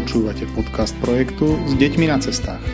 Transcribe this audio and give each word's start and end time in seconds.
Počúvate 0.00 0.48
podcast 0.56 0.96
projektu 1.04 1.60
s 1.68 1.76
deťmi 1.76 2.08
na 2.08 2.16
cestách. 2.16 2.64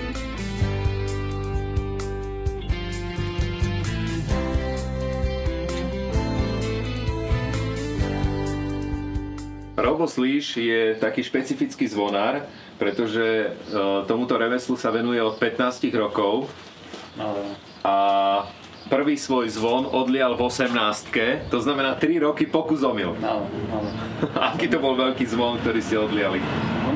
Robo 9.74 10.06
Slíš 10.06 10.54
je 10.54 10.94
taký 11.02 11.26
špecifický 11.26 11.90
zvonár, 11.90 12.46
pretože 12.78 13.18
e, 13.18 13.46
tomuto 14.06 14.38
remeslu 14.38 14.78
sa 14.78 14.94
venuje 14.94 15.18
od 15.18 15.34
15 15.34 15.82
rokov. 15.98 16.46
A 17.82 17.94
prvý 18.86 19.18
svoj 19.18 19.50
zvon 19.50 19.90
odlial 19.90 20.38
v 20.38 20.46
18 20.46 21.50
to 21.50 21.58
znamená 21.58 21.98
3 21.98 22.22
roky 22.22 22.46
pokus 22.46 22.86
omyl. 22.86 23.18
Áno, 23.18 23.50
áno. 23.50 23.90
Aký 24.54 24.70
to 24.70 24.78
bol 24.78 24.94
veľký 24.94 25.26
zvon, 25.26 25.58
ktorý 25.58 25.82
ste 25.82 25.98
odliali? 25.98 26.38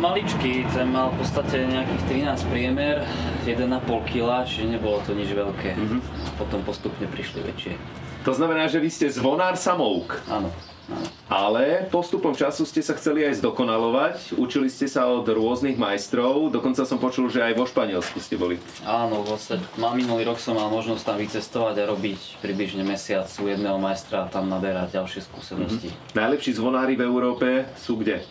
Maličký, 0.01 0.65
ten 0.73 0.89
mal 0.89 1.13
v 1.13 1.21
podstate 1.21 1.61
nejakých 1.69 2.25
13 2.41 2.49
priemer, 2.49 3.05
1,5 3.45 3.69
kg, 4.09 4.49
čiže 4.49 4.73
nebolo 4.73 4.97
to 5.05 5.13
nič 5.13 5.29
veľké. 5.29 5.77
Mhm. 5.77 5.99
Potom 6.41 6.65
postupne 6.65 7.05
prišli 7.05 7.45
väčšie. 7.45 7.77
To 8.25 8.33
znamená, 8.33 8.65
že 8.65 8.81
vy 8.81 8.89
ste 8.89 9.13
zvonár 9.13 9.57
samouk, 9.57 10.13
Áno, 10.29 10.49
áno. 10.89 11.07
ale 11.29 11.89
postupom 11.89 12.33
času 12.33 12.65
ste 12.65 12.81
sa 12.81 12.93
chceli 12.93 13.25
aj 13.25 13.41
zdokonalovať, 13.41 14.37
učili 14.37 14.69
ste 14.69 14.89
sa 14.89 15.05
od 15.05 15.25
rôznych 15.25 15.77
majstrov, 15.77 16.49
dokonca 16.49 16.85
som 16.85 16.97
počul, 16.97 17.29
že 17.29 17.41
aj 17.41 17.57
vo 17.57 17.65
Španielsku 17.65 18.21
ste 18.21 18.37
boli. 18.37 18.57
Áno, 18.85 19.21
vlastne 19.21 19.61
mal 19.77 19.93
minulý 19.93 20.29
rok 20.29 20.37
som 20.37 20.57
mal 20.57 20.69
možnosť 20.69 21.01
tam 21.05 21.17
vycestovať 21.17 21.77
a 21.81 21.89
robiť 21.89 22.41
približne 22.41 22.85
mesiac 22.85 23.29
u 23.37 23.45
jedného 23.49 23.77
majstra 23.77 24.25
a 24.25 24.33
tam 24.33 24.49
naberať 24.49 24.97
ďalšie 24.97 25.21
skúsenosti. 25.25 25.89
Najlepší 26.13 26.57
zvonári 26.57 26.97
v 26.97 27.05
Európe 27.05 27.69
sú 27.77 28.01
kde? 28.01 28.25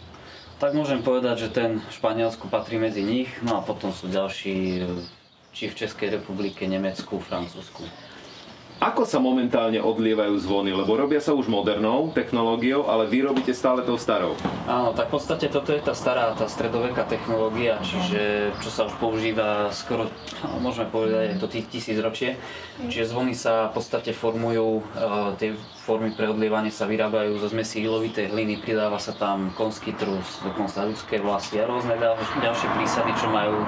Tak 0.60 0.76
môžem 0.76 1.00
povedať, 1.00 1.48
že 1.48 1.56
ten 1.56 1.80
Španielsku 1.88 2.52
patrí 2.52 2.76
medzi 2.76 3.00
nich, 3.00 3.32
no 3.48 3.56
a 3.56 3.62
potom 3.64 3.96
sú 3.96 4.12
ďalší 4.12 4.84
e, 4.84 5.08
či 5.56 5.72
v 5.72 5.78
Českej 5.80 6.20
republike, 6.20 6.68
Nemecku, 6.68 7.16
Francúzsku. 7.24 7.88
Ako 8.80 9.04
sa 9.04 9.20
momentálne 9.20 9.84
odlievajú 9.84 10.40
zvony? 10.40 10.72
Lebo 10.72 10.96
robia 10.96 11.20
sa 11.20 11.36
už 11.36 11.52
modernou 11.52 12.16
technológiou, 12.16 12.88
ale 12.88 13.12
vy 13.12 13.28
robíte 13.28 13.52
stále 13.52 13.84
tou 13.84 14.00
starou. 14.00 14.40
Áno, 14.72 14.96
tak 14.96 15.12
v 15.12 15.20
podstate 15.20 15.52
toto 15.52 15.76
je 15.76 15.84
tá 15.84 15.92
stará, 15.92 16.32
tá 16.32 16.48
stredoveká 16.48 17.04
technológia, 17.04 17.76
čiže 17.84 18.56
čo 18.64 18.72
sa 18.72 18.88
už 18.88 18.96
používa 18.96 19.68
skoro, 19.76 20.08
môžeme 20.64 20.88
povedať, 20.88 21.36
je 21.36 21.42
to 21.44 21.52
tých 21.52 21.68
tisíc 21.68 22.00
ročie. 22.00 22.40
Čiže 22.80 23.12
zvony 23.12 23.36
sa 23.36 23.68
v 23.68 23.84
podstate 23.84 24.16
formujú, 24.16 24.80
e, 24.80 24.82
tie 25.36 25.50
formy 25.84 26.16
pre 26.16 26.32
odlievanie 26.32 26.72
sa 26.72 26.88
vyrábajú 26.88 27.36
zo 27.36 27.52
zmesí 27.52 27.84
ilovitej 27.84 28.32
hliny, 28.32 28.64
pridáva 28.64 28.96
sa 28.96 29.12
tam 29.12 29.52
konský 29.60 29.92
trus, 30.00 30.40
dokonca 30.40 30.88
ľudské 30.88 31.20
vlasy 31.20 31.60
a 31.60 31.68
rôzne 31.68 32.00
ďal, 32.00 32.16
ďalšie 32.40 32.68
prísady, 32.80 33.12
čo 33.20 33.28
majú, 33.28 33.60
e, 33.60 33.68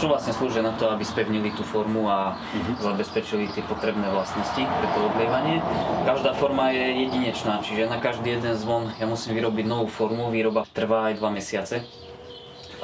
čo 0.00 0.08
vlastne 0.08 0.32
slúžia 0.32 0.64
na 0.64 0.72
to, 0.80 0.88
aby 0.88 1.04
spevnili 1.04 1.52
tú 1.52 1.60
formu 1.60 2.08
a 2.08 2.40
zabezpečili 2.80 3.50
tie 3.52 3.60
potrebné 3.66 3.97
vlastnosti 4.06 4.62
pre 4.62 4.86
to 4.94 4.98
odlievanie. 5.10 5.58
Každá 6.06 6.38
forma 6.38 6.70
je 6.70 7.10
jedinečná, 7.10 7.58
čiže 7.66 7.90
na 7.90 7.98
každý 7.98 8.38
jeden 8.38 8.54
zvon 8.54 8.94
ja 9.02 9.10
musím 9.10 9.34
vyrobiť 9.34 9.66
novú 9.66 9.90
formu, 9.90 10.30
výroba 10.30 10.62
trvá 10.70 11.10
aj 11.10 11.18
2 11.18 11.38
mesiace. 11.38 11.82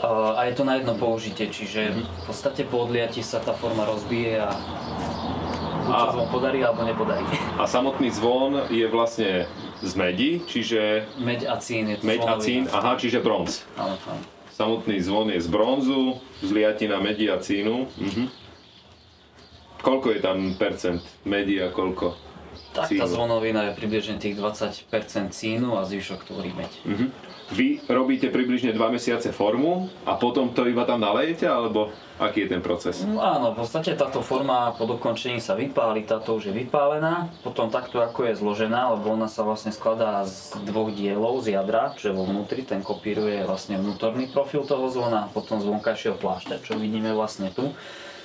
A 0.04 0.50
je 0.50 0.58
to 0.58 0.66
na 0.66 0.76
jedno 0.82 0.98
použitie, 0.98 1.48
čiže 1.48 1.94
v 1.94 2.22
podstate 2.26 2.66
po 2.66 2.84
odliati 2.84 3.22
sa 3.22 3.38
tá 3.40 3.54
forma 3.54 3.86
rozbije 3.86 4.42
a 4.42 4.50
buď 5.86 5.94
sa 5.94 6.08
zvon 6.12 6.28
podarí 6.28 6.60
alebo 6.60 6.82
nepodarí. 6.82 7.24
A 7.56 7.64
samotný 7.64 8.10
zvon 8.10 8.68
je 8.68 8.84
vlastne 8.90 9.48
z 9.80 9.92
medi, 9.94 10.30
čiže 10.44 11.08
Meď 11.20 11.48
a 11.48 11.56
cín 11.62 11.88
je 11.88 11.96
to 12.00 12.04
meď 12.04 12.20
a 12.26 12.34
cín, 12.42 12.62
aha, 12.68 12.98
čiže 12.98 13.22
bronz. 13.22 13.64
Áno, 13.78 13.96
áno. 14.10 14.22
Samotný 14.54 15.02
zvon 15.02 15.34
je 15.34 15.40
z 15.42 15.48
bronzu, 15.50 16.20
z 16.42 16.50
liatina 16.52 17.02
medi 17.02 17.26
a 17.26 17.40
cínu. 17.40 17.88
Mhm. 17.96 18.43
Koľko 19.84 20.16
je 20.16 20.20
tam 20.24 20.38
percent 20.56 21.04
medi 21.28 21.60
a 21.60 21.68
koľko? 21.68 22.16
Tak 22.74 22.90
tá 22.90 23.06
Cínu. 23.06 23.06
zvonovina 23.06 23.70
je 23.70 23.72
približne 23.78 24.18
tých 24.18 24.34
20% 24.34 24.90
cínu 25.30 25.78
a 25.78 25.86
zvyšok 25.86 26.26
tvorí 26.26 26.50
meď. 26.56 26.72
Mhm. 26.88 27.06
Vy 27.52 27.84
robíte 27.92 28.32
približne 28.32 28.72
2 28.72 28.80
mesiace 28.88 29.28
formu 29.28 29.92
a 30.08 30.16
potom 30.16 30.48
to 30.56 30.64
iba 30.64 30.88
tam 30.88 31.04
nalejete, 31.04 31.44
alebo 31.44 31.92
aký 32.16 32.48
je 32.48 32.56
ten 32.56 32.64
proces? 32.64 33.04
No 33.04 33.20
áno, 33.20 33.52
v 33.52 33.60
podstate 33.60 33.92
táto 34.00 34.24
forma 34.24 34.72
po 34.72 34.88
dokončení 34.88 35.44
sa 35.44 35.52
vypáli, 35.52 36.08
táto 36.08 36.40
už 36.40 36.48
je 36.48 36.54
vypálená. 36.56 37.28
Potom 37.44 37.68
takto 37.68 38.00
ako 38.00 38.32
je 38.32 38.40
zložená, 38.40 38.96
lebo 38.96 39.12
ona 39.12 39.28
sa 39.28 39.44
vlastne 39.44 39.76
skladá 39.76 40.24
z 40.24 40.56
dvoch 40.64 40.88
dielov 40.96 41.44
z 41.44 41.60
jadra, 41.60 41.92
čo 42.00 42.10
je 42.10 42.16
vo 42.16 42.24
vnútri, 42.24 42.64
ten 42.64 42.80
kopíruje 42.80 43.44
vlastne 43.44 43.76
vnútorný 43.76 44.32
profil 44.32 44.64
toho 44.64 44.88
zvona 44.88 45.28
potom 45.28 45.60
z 45.60 45.68
vonkajšieho 45.68 46.16
plášťa, 46.16 46.64
čo 46.64 46.80
vidíme 46.80 47.12
vlastne 47.12 47.52
tu. 47.52 47.76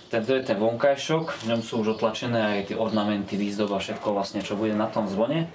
Tento 0.09 0.33
je 0.33 0.41
ten 0.41 0.57
vonkajšok, 0.57 1.45
v 1.45 1.53
ňom 1.53 1.61
sú 1.61 1.85
už 1.85 2.01
otlačené 2.01 2.41
aj 2.57 2.73
tie 2.73 2.77
ornamenty, 2.81 3.37
výzdoba, 3.37 3.77
všetko 3.77 4.09
vlastne, 4.17 4.41
čo 4.41 4.57
bude 4.57 4.73
na 4.73 4.89
tom 4.89 5.05
zvone. 5.05 5.45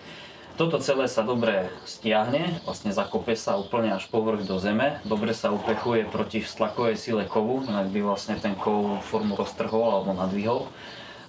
Toto 0.55 0.79
celé 0.79 1.11
sa 1.11 1.27
dobre 1.27 1.67
stiahne, 1.83 2.63
vlastne 2.63 2.95
zakope 2.95 3.35
sa 3.35 3.59
úplne 3.59 3.91
až 3.91 4.07
povrch 4.07 4.47
do 4.47 4.55
zeme, 4.63 5.03
dobre 5.03 5.35
sa 5.35 5.51
upechuje 5.51 6.07
proti 6.07 6.47
stlakovej 6.47 6.95
sile 6.95 7.27
kovu, 7.27 7.67
inak 7.67 7.91
by 7.91 8.07
vlastne 8.07 8.39
ten 8.39 8.55
kov 8.55 9.03
formu 9.03 9.35
roztrhol 9.35 9.91
alebo 9.91 10.15
nadvihol. 10.15 10.71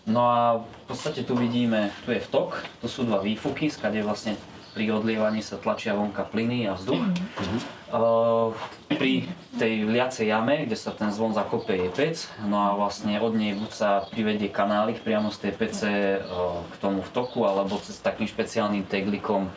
No 0.05 0.21
a 0.29 0.61
v 0.61 0.83
podstate 0.85 1.25
tu 1.25 1.33
vidíme, 1.33 1.89
tu 2.05 2.13
je 2.13 2.21
vtok, 2.21 2.61
tu 2.77 2.85
sú 2.85 3.09
dva 3.09 3.25
výfuky, 3.25 3.73
skade 3.73 4.05
vlastne 4.05 4.37
pri 4.75 4.91
odlievaní 4.91 5.39
sa 5.39 5.55
tlačia 5.55 5.95
vonka 5.95 6.27
plyny 6.27 6.67
a 6.67 6.75
vzduch. 6.75 6.99
Uh, 7.95 8.51
pri 8.91 9.23
tej 9.55 9.87
liacej 9.87 10.27
jame, 10.27 10.67
kde 10.67 10.75
sa 10.75 10.91
ten 10.91 11.15
zvon 11.15 11.31
zakope, 11.31 11.71
je 11.71 11.87
pec, 11.87 12.27
no 12.43 12.59
a 12.59 12.75
vlastne 12.75 13.15
od 13.23 13.31
nej 13.31 13.55
buď 13.55 13.71
sa 13.71 14.03
privedie 14.11 14.51
kanálik 14.51 14.99
priamo 14.99 15.31
z 15.31 15.47
tej 15.47 15.53
pece 15.55 15.89
uh, 16.19 16.59
k 16.67 16.75
tomu 16.83 16.99
vtoku, 17.07 17.47
alebo 17.47 17.79
cez 17.79 18.03
takým 18.03 18.27
špeciálnym 18.27 18.83
teglikom 18.83 19.47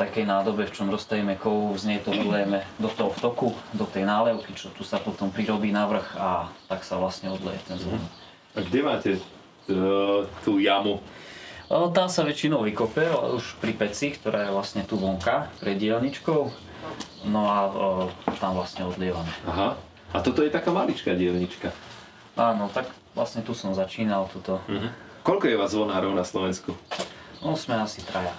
takej 0.00 0.24
nádobe, 0.26 0.66
v 0.66 0.74
čom 0.74 0.88
roztajeme 0.88 1.36
kovu, 1.36 1.76
z 1.76 1.84
nej 1.92 1.98
to 2.02 2.10
vylejeme 2.10 2.64
do 2.80 2.88
toho 2.88 3.12
vtoku, 3.14 3.52
do 3.76 3.84
tej 3.84 4.08
nálevky, 4.08 4.56
čo 4.56 4.72
tu 4.74 4.82
sa 4.82 4.98
potom 4.98 5.30
prirobí 5.30 5.70
navrch 5.70 6.16
a 6.18 6.50
tak 6.66 6.82
sa 6.82 6.98
vlastne 6.98 7.30
odleje 7.30 7.60
ten 7.68 7.78
zvon. 7.78 8.00
A 8.56 8.64
kde 8.64 8.80
máte 8.82 9.10
e, 9.14 9.20
tú 10.42 10.58
jamu? 10.58 10.98
Tá 11.68 12.04
sa 12.12 12.22
väčšinou 12.28 12.60
vykope 12.68 13.08
už 13.34 13.56
pri 13.56 13.72
peci, 13.72 14.12
ktorá 14.12 14.46
je 14.46 14.50
vlastne 14.52 14.82
tu 14.84 15.00
vonka, 15.00 15.48
pred 15.64 15.80
dielničkou. 15.80 16.52
No 17.24 17.48
a 17.48 17.58
o, 17.64 17.74
tam 18.36 18.60
vlastne 18.60 18.84
odlievame. 18.84 19.32
Aha. 19.48 19.80
A 20.12 20.16
toto 20.20 20.44
je 20.44 20.52
taká 20.52 20.70
maličká 20.70 21.16
dielnička. 21.16 21.72
Áno, 22.36 22.68
tak 22.68 22.92
vlastne 23.16 23.40
tu 23.40 23.56
som 23.56 23.72
začínal, 23.72 24.28
tuto. 24.28 24.60
Mhm. 24.68 24.92
Koľko 25.24 25.44
je 25.48 25.56
vás 25.56 25.72
zvonárov 25.72 26.12
na 26.12 26.20
Slovensku? 26.20 26.76
No 27.40 27.56
sme 27.56 27.80
asi 27.80 28.04
traja. 28.04 28.36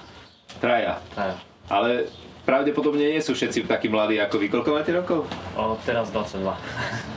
Traja. 0.61 1.01
traja. 1.17 1.33
Ale 1.65 2.05
pravdepodobne 2.45 3.09
nie 3.09 3.21
sú 3.25 3.33
všetci 3.33 3.65
takí 3.65 3.89
mladí 3.89 4.21
ako 4.21 4.37
vy. 4.37 4.47
Koľko 4.53 4.69
máte 4.69 4.93
rokov? 4.93 5.25
O, 5.57 5.81
teraz 5.81 6.13
22. 6.13 6.45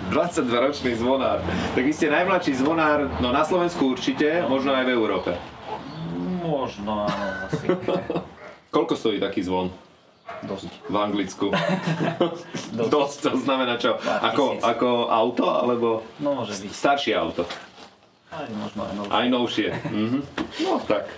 22-ročný 0.09 0.97
zvonár. 1.05 1.45
Tak 1.77 1.85
vy 1.85 1.93
ste 1.93 2.09
najmladší 2.09 2.57
zvonár, 2.57 3.13
no 3.21 3.29
na 3.29 3.45
Slovensku 3.45 3.93
určite, 3.93 4.49
možno 4.49 4.73
aj 4.73 4.89
v 4.89 4.95
Európe. 4.97 5.37
Možno, 6.69 6.93
áno, 7.03 7.27
asi. 7.49 7.67
Koľko 8.75 8.93
stojí 8.95 9.17
taký 9.17 9.41
zvon 9.41 9.73
Dosť. 10.45 10.69
v 10.85 10.97
Anglicku? 11.01 11.47
Dosť. 12.77 12.91
Dosť, 12.93 13.19
to 13.25 13.39
znamená 13.41 13.81
čo? 13.81 13.97
Ako, 13.99 14.61
ako 14.61 15.09
auto, 15.09 15.49
alebo 15.49 16.05
No, 16.21 16.37
môže 16.37 16.53
byť. 16.55 16.69
staršie 16.69 17.17
auto? 17.17 17.49
Aj 18.29 18.45
možno 18.53 18.85
aj 18.85 18.93
novšie. 18.95 19.11
Aj 19.11 19.27
novšie. 19.27 19.69
Mhm. 19.89 20.19
No 20.61 20.77
tak. 20.85 21.09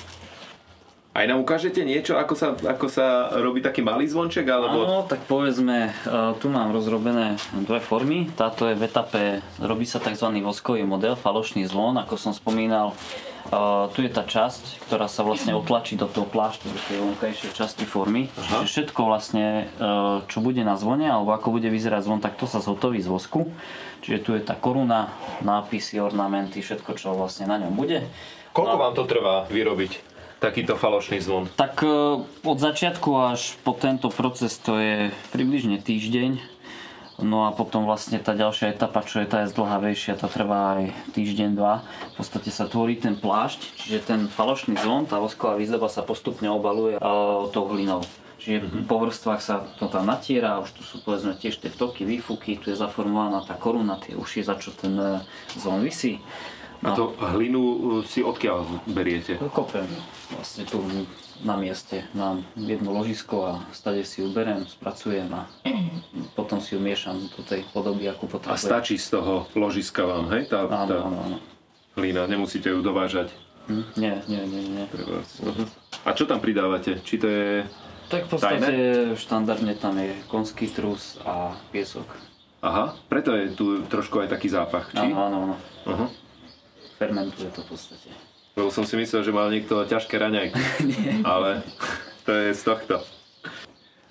Aj 1.11 1.27
nám 1.27 1.43
ukážete 1.43 1.83
niečo, 1.83 2.15
ako 2.15 2.39
sa, 2.39 2.55
ako 2.55 2.87
sa 2.87 3.35
robí 3.35 3.59
taký 3.59 3.83
malý 3.83 4.07
zvonček, 4.07 4.47
alebo... 4.47 4.87
Áno, 4.87 4.99
tak 5.03 5.27
povedzme, 5.27 5.91
e, 5.91 5.93
tu 6.39 6.47
mám 6.47 6.71
rozrobené 6.71 7.35
dve 7.67 7.83
formy. 7.83 8.31
Táto 8.31 8.71
je 8.71 8.79
v 8.79 8.87
etape, 8.87 9.23
robí 9.59 9.83
sa 9.83 9.99
tzv. 9.99 10.31
voskový 10.39 10.87
model, 10.87 11.19
falošný 11.19 11.67
zvon, 11.67 11.99
ako 11.99 12.15
som 12.15 12.31
spomínal. 12.31 12.95
Tu 13.97 13.99
je 14.05 14.11
tá 14.13 14.23
časť, 14.29 14.85
ktorá 14.85 15.09
sa 15.09 15.25
vlastne 15.25 15.57
otlačí 15.57 15.97
do 15.97 16.05
toho 16.07 16.29
plášťa, 16.29 16.67
do 16.69 16.81
tej 16.87 16.99
vonkajšej 17.01 17.51
časti 17.57 17.89
formy. 17.89 18.29
Aha. 18.37 18.63
Čiže 18.63 18.91
všetko 18.93 19.01
vlastne, 19.03 19.73
čo 20.29 20.39
bude 20.45 20.61
na 20.61 20.77
zvone, 20.77 21.09
alebo 21.09 21.33
ako 21.33 21.57
bude 21.57 21.73
vyzerať 21.73 22.05
zvon, 22.05 22.21
tak 22.21 22.37
to 22.37 22.45
sa 22.45 22.61
zhotoví 22.61 23.01
z 23.01 23.09
vosku. 23.09 23.49
Čiže 24.05 24.19
tu 24.21 24.31
je 24.37 24.43
tá 24.45 24.57
koruna, 24.57 25.13
nápisy, 25.41 26.01
ornamenty, 26.01 26.61
všetko, 26.61 26.97
čo 26.97 27.17
vlastne 27.17 27.49
na 27.49 27.61
ňom 27.61 27.73
bude. 27.75 28.05
Koľko 28.53 28.77
vám 28.77 28.95
to 28.97 29.05
trvá 29.07 29.45
vyrobiť 29.49 29.93
takýto 30.41 30.75
falošný 30.75 31.21
zvon? 31.21 31.53
Tak 31.53 31.85
od 32.45 32.59
začiatku 32.59 33.13
až 33.13 33.61
po 33.61 33.77
tento 33.77 34.09
proces 34.09 34.57
to 34.57 34.81
je 34.81 35.13
približne 35.37 35.77
týždeň. 35.79 36.60
No 37.21 37.47
a 37.47 37.53
potom 37.53 37.85
vlastne 37.85 38.17
tá 38.21 38.33
ďalšia 38.33 38.73
etapa, 38.73 39.05
čo 39.05 39.21
je 39.21 39.29
tá 39.29 39.45
je 39.45 39.53
zdlhavejšia, 39.53 40.21
to 40.21 40.29
trvá 40.29 40.81
aj 40.81 40.85
týždeň, 41.13 41.51
dva. 41.57 41.85
V 42.17 42.25
podstate 42.25 42.49
sa 42.49 42.65
tvorí 42.67 42.97
ten 42.97 43.17
plášť, 43.17 43.61
čiže 43.77 43.99
ten 44.09 44.21
falošný 44.27 44.77
zvon, 44.81 45.05
tá 45.05 45.21
vosková 45.21 45.61
výzdoba 45.61 45.93
sa 45.93 46.01
postupne 46.01 46.49
obaluje 46.49 46.97
e, 46.97 47.01
tou 47.53 47.65
hlinou. 47.69 48.01
Čiže 48.41 48.57
mm-hmm. 48.65 48.85
po 48.89 48.97
vrstvách 49.05 49.41
sa 49.45 49.69
to 49.77 49.93
tam 49.93 50.09
natiera, 50.09 50.65
už 50.65 50.73
tu 50.73 50.81
sú 50.81 51.05
povedzme 51.05 51.37
tiež 51.37 51.61
tie 51.61 51.69
vtoky, 51.69 52.09
výfuky, 52.09 52.57
tu 52.57 52.73
je 52.73 52.77
zaformovaná 52.81 53.45
tá 53.45 53.53
koruna, 53.53 54.01
tie 54.01 54.17
uši, 54.17 54.41
za 54.41 54.57
čo 54.57 54.73
ten 54.73 54.97
e, 54.97 55.21
zvon 55.61 55.85
vysí. 55.85 56.25
No. 56.81 56.89
A 56.89 56.97
to 56.97 57.05
hlinu 57.37 57.61
e, 57.61 57.79
si 58.09 58.25
odkiaľ 58.25 58.89
beriete? 58.89 59.37
Kopem. 59.53 59.85
Vlastne 60.33 60.65
tu 60.65 60.81
na 61.45 61.57
mieste 61.57 62.09
mám 62.17 62.41
jedno 62.57 62.93
ložisko 62.93 63.37
a 63.45 63.53
stade 63.73 64.05
si 64.05 64.25
ju 64.25 64.33
berem, 64.33 64.65
spracujem 64.65 65.29
a 65.33 65.45
potom 66.37 66.61
si 66.61 66.77
ju 66.77 66.81
miešam 66.81 67.21
do 67.37 67.45
tej 67.45 67.65
podoby, 67.73 68.09
ako 68.09 68.29
potrebujem. 68.29 68.57
A 68.57 68.61
stačí 68.61 68.97
z 68.97 69.21
toho 69.21 69.49
ložiska 69.57 70.05
vám, 70.05 70.29
hej? 70.37 70.49
Tá, 70.49 70.65
áno, 70.69 70.89
tá 70.89 70.97
áno, 71.05 71.19
áno. 71.21 71.37
hlina, 72.01 72.25
nemusíte 72.29 72.73
ju 72.73 72.81
dovážať? 72.81 73.33
Hm, 73.69 73.85
nie, 74.01 74.15
nie, 74.29 74.43
nie, 74.49 74.63
nie. 74.81 74.85
Uh-huh. 75.45 75.69
A 76.05 76.17
čo 76.17 76.25
tam 76.25 76.41
pridávate? 76.41 77.01
Či 77.05 77.15
to 77.21 77.29
je 77.29 77.53
tak 78.11 78.27
v 78.27 78.29
podstate 78.35 78.59
tajné? 78.59 79.15
štandardne 79.15 79.75
tam 79.79 79.95
je 80.01 80.11
konský 80.27 80.67
trus 80.67 81.21
a 81.23 81.55
piesok. 81.71 82.09
Aha, 82.61 82.93
preto 83.09 83.33
je 83.33 83.57
tu 83.57 83.81
trošku 83.89 84.21
aj 84.21 84.29
taký 84.29 84.53
zápach, 84.53 84.93
či? 84.93 85.01
Áno, 85.01 85.17
áno, 85.17 85.37
áno. 85.49 85.57
Uh-huh. 85.87 86.09
Fermentuje 87.01 87.49
to 87.57 87.65
v 87.65 87.69
podstate. 87.73 88.13
Lebo 88.61 88.69
som 88.69 88.85
si 88.85 88.93
myslel, 89.01 89.25
že 89.25 89.33
mal 89.33 89.49
niekto 89.49 89.89
ťažké 89.89 90.21
raňajky. 90.21 90.61
Ale 91.33 91.65
to 92.29 92.31
je 92.37 92.53
z 92.53 92.61
tohto. 92.61 93.01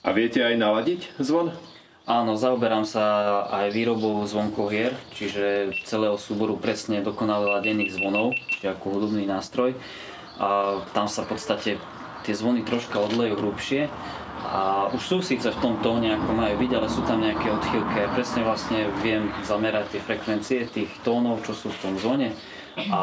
A 0.02 0.10
viete 0.10 0.42
aj 0.42 0.58
naladiť 0.58 1.22
zvon? 1.22 1.54
Áno, 2.10 2.34
zaoberám 2.34 2.90
sa 2.90 3.46
aj 3.54 3.70
výrobou 3.70 4.26
zvonkov 4.26 4.74
hier, 4.74 4.98
čiže 5.14 5.70
celého 5.86 6.18
súboru 6.18 6.58
presne 6.58 7.06
dokonale 7.06 7.62
ladených 7.62 7.94
zvonov, 7.94 8.34
čiže 8.58 8.74
ako 8.74 8.98
hudobný 8.98 9.30
nástroj. 9.30 9.78
A 10.42 10.82
tam 10.98 11.06
sa 11.06 11.22
v 11.30 11.38
podstate 11.38 11.78
tie 12.26 12.34
zvony 12.34 12.66
troška 12.66 12.98
odlejú 12.98 13.38
hrubšie 13.38 13.86
a 14.50 14.90
už 14.90 15.04
sú 15.06 15.18
síce 15.22 15.46
v 15.46 15.62
tom 15.62 15.78
tóne, 15.86 16.18
ako 16.18 16.34
majú 16.34 16.58
byť, 16.58 16.72
ale 16.74 16.88
sú 16.90 17.06
tam 17.06 17.22
nejaké 17.22 17.54
odchýlky. 17.54 18.02
Ja 18.02 18.10
presne 18.10 18.42
vlastne 18.42 18.90
viem 19.06 19.30
zamerať 19.46 19.94
tie 19.94 20.02
frekvencie 20.02 20.66
tých 20.74 20.90
tónov, 21.06 21.46
čo 21.46 21.54
sú 21.54 21.70
v 21.70 21.82
tom 21.86 21.94
zvone 22.02 22.34
a 22.88 23.00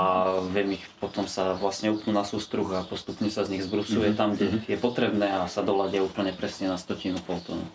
viem 0.49 0.81
ich 0.81 0.85
potom 0.97 1.29
sa 1.29 1.53
vlastne 1.53 1.93
upnú 1.93 2.17
na 2.17 2.25
sústruh 2.25 2.65
a 2.73 2.87
postupne 2.89 3.29
sa 3.29 3.45
z 3.45 3.59
nich 3.59 3.65
zbrusuje 3.69 4.17
mm-hmm. 4.17 4.19
tam, 4.19 4.33
kde 4.33 4.65
je 4.65 4.79
potrebné 4.81 5.29
a 5.29 5.45
sa 5.51 5.61
doladia 5.61 6.01
úplne 6.01 6.33
presne 6.33 6.73
na 6.73 6.81
stotinu 6.81 7.21
pol 7.21 7.37
tónu. 7.45 7.67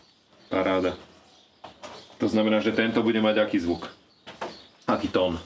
Paráda. 0.50 0.98
To 2.18 2.30
znamená, 2.30 2.62
že 2.62 2.74
tento 2.74 3.02
bude 3.02 3.18
mať 3.18 3.42
aký 3.42 3.58
zvuk? 3.62 3.90
Aký 4.86 5.10
tón? 5.10 5.42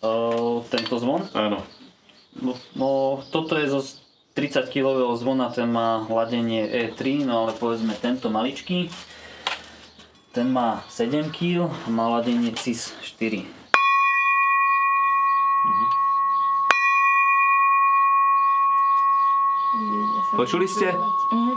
Uh, 0.00 0.62
tento 0.70 0.96
zvon? 0.98 1.26
Áno. 1.34 1.62
No, 2.38 2.54
no, 2.78 2.88
toto 3.34 3.58
je 3.58 3.66
zo 3.66 3.82
30 4.38 4.70
kg 4.70 5.10
zvona, 5.18 5.50
ten 5.50 5.66
má 5.66 6.06
ladenie 6.06 6.64
E3, 6.64 7.26
no 7.26 7.44
ale 7.44 7.52
povedzme 7.58 7.98
tento 7.98 8.30
maličký, 8.30 8.86
ten 10.30 10.46
má 10.46 10.86
7 10.86 11.34
kg 11.34 11.66
má 11.90 12.06
ladenie 12.06 12.54
CIS 12.54 12.94
4. 13.02 13.42
Mhm. 15.60 15.99
Počuli 20.34 20.66
ste? 20.70 20.94
Mhm. 20.94 21.54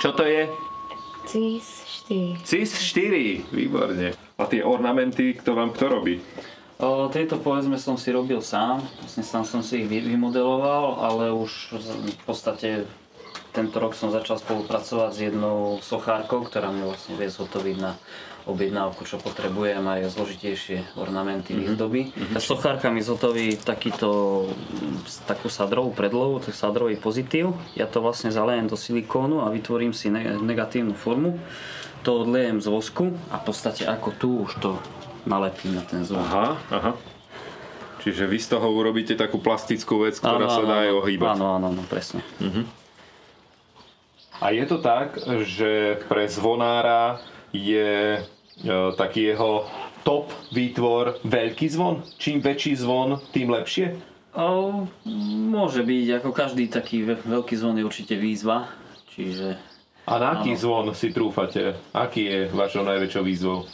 Čo 0.00 0.10
to 0.12 0.24
je? 0.28 0.52
CIS 1.24 1.68
4. 2.04 2.44
CIS 2.44 2.72
4, 2.92 3.48
výborne. 3.48 4.12
A 4.36 4.44
tie 4.44 4.60
ornamenty, 4.60 5.32
kto 5.32 5.56
vám 5.56 5.72
kto 5.72 5.88
robí? 5.88 6.20
O, 6.76 7.08
tieto 7.08 7.40
povedzme 7.40 7.80
som 7.80 7.96
si 7.96 8.12
robil 8.12 8.44
sám, 8.44 8.84
vlastne 9.00 9.24
sám 9.24 9.48
som 9.48 9.64
si 9.64 9.80
ich 9.80 9.88
vymodeloval, 9.88 11.00
ale 11.00 11.32
už 11.32 11.80
v 12.04 12.22
podstate 12.28 12.84
tento 13.54 13.78
rok 13.78 13.94
som 13.94 14.10
začal 14.10 14.42
spolupracovať 14.42 15.10
s 15.14 15.20
jednou 15.30 15.78
sochárkou, 15.80 16.42
ktorá 16.44 16.74
mi 16.74 16.82
vlastne 16.82 17.14
vie 17.14 17.30
zhotoviť 17.30 17.76
na 17.78 17.94
objednávku, 18.44 19.08
čo 19.08 19.16
potrebujem, 19.16 19.80
aj 19.80 20.12
zložitejšie 20.12 21.00
ornamenty, 21.00 21.56
mm-hmm. 21.56 21.64
výzdoby. 21.64 22.00
Mm-hmm. 22.12 22.42
Sochárka 22.42 22.92
mi 22.92 23.00
zhotoví 23.00 23.56
takýto, 23.56 24.44
takú 25.24 25.48
sadrovú 25.48 25.96
predlohu, 25.96 26.40
tak 26.40 26.52
sadrový 26.52 27.00
pozitív. 27.00 27.56
Ja 27.74 27.88
to 27.88 28.04
vlastne 28.04 28.28
zalejem 28.28 28.68
do 28.68 28.76
silikónu 28.76 29.44
a 29.44 29.50
vytvorím 29.50 29.96
si 29.96 30.12
negatívnu 30.12 30.92
formu. 30.94 31.40
To 32.04 32.24
odlejem 32.24 32.60
z 32.60 32.68
vosku 32.68 33.16
a 33.32 33.40
v 33.40 33.44
podstate 33.48 33.88
ako 33.88 34.08
tu 34.20 34.28
už 34.44 34.52
to 34.60 34.70
nalepím 35.24 35.80
na 35.80 35.82
ten 35.84 36.04
zvon. 36.04 36.20
Aha, 36.20 36.60
aha. 36.68 36.92
Čiže 38.04 38.28
vy 38.28 38.36
z 38.36 38.48
toho 38.52 38.68
urobíte 38.68 39.16
takú 39.16 39.40
plastickú 39.40 40.04
vec, 40.04 40.20
ktorá 40.20 40.44
áno, 40.44 40.52
sa 40.52 40.62
dá 40.68 40.76
aj 40.84 40.92
ohýbať. 41.00 41.40
Áno, 41.40 41.56
áno, 41.56 41.66
áno, 41.72 41.82
presne. 41.88 42.20
Uh-huh. 42.36 42.68
A 44.44 44.52
je 44.52 44.64
to 44.68 44.76
tak, 44.84 45.16
že 45.48 46.04
pre 46.04 46.28
zvonára 46.28 47.24
je 47.56 48.20
e, 48.20 48.70
taký 49.00 49.32
jeho 49.32 49.64
top 50.04 50.28
výtvor 50.52 51.24
veľký 51.24 51.66
zvon? 51.72 52.04
Čím 52.20 52.44
väčší 52.44 52.76
zvon, 52.76 53.24
tým 53.32 53.48
lepšie? 53.48 53.96
O, 54.34 54.86
môže 55.50 55.86
byť, 55.86 56.06
ako 56.18 56.30
každý 56.34 56.66
taký 56.66 57.06
veľký 57.06 57.54
zvon 57.54 57.78
je 57.78 57.86
určite 57.86 58.18
výzva, 58.18 58.66
čiže... 59.14 59.54
A 60.04 60.20
na 60.20 60.36
aký 60.36 60.58
áno. 60.58 60.60
zvon 60.60 60.86
si 60.92 61.14
trúfate? 61.14 61.78
Aký 61.94 62.26
je 62.26 62.38
vašou 62.50 62.82
najväčšou 62.82 63.22
výzvou? 63.24 63.64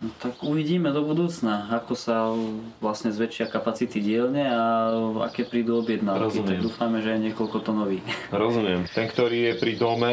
No, 0.00 0.10
tak 0.22 0.38
uvidíme 0.46 0.94
do 0.94 1.02
budúcna, 1.02 1.66
ako 1.70 1.92
sa 1.98 2.30
vlastne 2.78 3.10
zväčšia 3.10 3.50
kapacity 3.50 3.98
dielne 4.00 4.46
a 4.46 4.90
aké 5.26 5.42
prídu 5.44 5.82
objednávky. 5.82 6.46
Tak 6.46 6.62
dúfame, 6.62 7.02
že 7.02 7.18
je 7.18 7.30
niekoľko 7.30 7.58
tonový. 7.62 7.98
Rozumiem. 8.30 8.86
Ten, 8.90 9.06
ktorý 9.10 9.50
je 9.50 9.52
pri 9.58 9.72
dome 9.76 10.12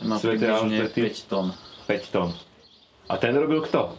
má 0.00 0.16
Alžbety, 0.18 1.00
5 1.12 1.30
tón. 1.30 1.46
5 1.86 2.14
tón. 2.14 2.30
A 3.10 3.14
ten 3.20 3.36
robil 3.36 3.60
kto? 3.62 3.92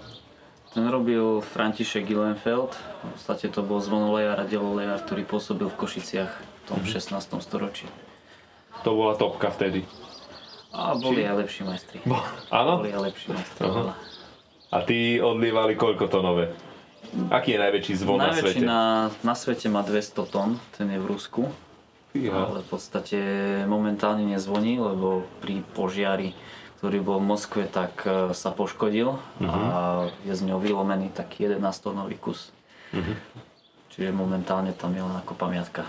Ten 0.74 0.90
robil 0.90 1.46
František 1.46 2.10
Gillenfeld. 2.10 2.74
V 2.74 3.14
podstate 3.14 3.46
to 3.54 3.62
bol 3.62 3.78
zvonolejár 3.78 4.42
a 4.42 4.46
delolejár, 4.50 5.06
ktorý 5.06 5.22
pôsobil 5.22 5.70
v 5.70 5.78
Košiciach 5.78 6.34
v 6.34 6.62
tom 6.66 6.82
mm-hmm. 6.82 7.14
16. 7.14 7.46
storočí. 7.46 7.86
To 8.82 8.98
bola 8.98 9.14
topka 9.14 9.54
vtedy. 9.54 9.86
A 10.74 10.98
boli 10.98 11.22
Či... 11.22 11.30
aj 11.30 11.36
lepší 11.46 11.62
majstri. 11.70 11.98
Bo... 12.10 12.18
Áno? 12.50 12.82
Boli 12.82 12.90
aj 12.90 13.02
lepší 13.06 13.28
majstri. 13.38 13.62
Uh-huh. 13.70 13.94
A 14.74 14.78
tí 14.82 15.22
odlievali 15.22 15.78
koľko 15.78 16.10
tonové? 16.10 16.50
Aký 17.30 17.54
je 17.54 17.60
najväčší 17.62 17.94
zvon 18.02 18.18
najväčší 18.18 18.42
na 18.42 18.50
svete? 18.50 18.66
Na, 18.66 18.82
na 19.22 19.34
svete 19.38 19.68
má 19.70 19.86
200 19.86 20.34
tón, 20.34 20.58
ten 20.74 20.90
je 20.90 20.98
v 20.98 21.06
Rusku. 21.06 21.46
Ja. 22.18 22.50
Ale 22.50 22.66
v 22.66 22.68
podstate 22.74 23.18
momentálne 23.70 24.26
nezvoní, 24.26 24.82
lebo 24.82 25.22
pri 25.38 25.62
požiari, 25.78 26.34
ktorý 26.84 27.00
bol 27.00 27.24
v 27.24 27.32
Moskve, 27.32 27.64
tak 27.72 28.04
e, 28.04 28.36
sa 28.36 28.52
poškodil 28.52 29.16
uh-huh. 29.16 29.48
a 29.48 29.80
je 30.28 30.36
z 30.36 30.52
ňou 30.52 30.60
vylomený 30.60 31.16
taký 31.16 31.48
11 31.48 31.64
tónový 31.80 32.20
kus. 32.20 32.52
Uh-huh. 32.92 33.16
Čiže 33.96 34.12
momentálne 34.12 34.76
tam 34.76 34.92
je 34.92 35.00
len 35.00 35.16
ako 35.16 35.32
pamiatka. 35.32 35.88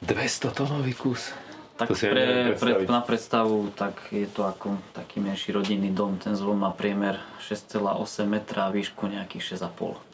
200 0.00 0.56
tónový 0.56 0.96
kus? 0.96 1.36
Tak 1.76 1.92
to 1.92 1.92
si 1.92 2.08
pre, 2.08 2.56
pre, 2.56 2.88
na 2.88 3.04
predstavu, 3.04 3.76
tak 3.76 4.08
je 4.08 4.24
to 4.24 4.48
ako 4.48 4.80
taký 4.96 5.20
menší 5.20 5.52
rodinný 5.52 5.92
dom. 5.92 6.16
Ten 6.16 6.32
zvon 6.32 6.56
má 6.56 6.72
priemer 6.72 7.20
6,8 7.44 8.24
metra 8.24 8.68
a 8.68 8.72
výšku 8.72 9.04
nejakých 9.04 9.60
6,5. 9.60 10.11